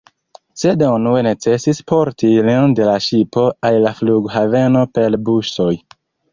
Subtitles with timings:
[0.61, 5.73] Sed unue necesis porti ilin de la ŝipo al la flughaveno per busoj.